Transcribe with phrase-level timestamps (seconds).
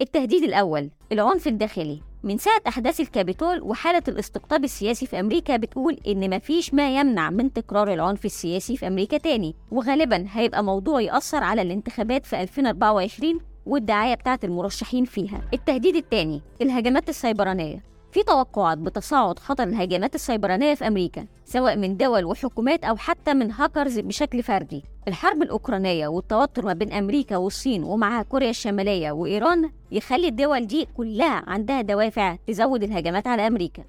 [0.00, 2.00] التهديد الأول العنف الداخلي.
[2.22, 7.52] من ساعة أحداث الكابيتول وحالة الاستقطاب السياسي في أمريكا بتقول إن مفيش ما يمنع من
[7.52, 9.54] تكرار العنف السياسي في أمريكا تاني.
[9.70, 15.40] وغالبا هيبقى موضوع يأثر على الانتخابات في 2024 والدعاية بتاعت المرشحين فيها.
[15.54, 17.95] التهديد الثاني الهجمات السيبرانية.
[18.12, 23.52] في توقعات بتصاعد خطر الهجمات السيبرانية في أمريكا سواء من دول وحكومات أو حتى من
[23.52, 24.84] هاكرز بشكل فردي.
[25.08, 31.42] الحرب الأوكرانية والتوتر ما بين أمريكا والصين ومعها كوريا الشمالية وإيران يخلي الدول دي كلها
[31.46, 33.84] عندها دوافع تزود الهجمات على أمريكا.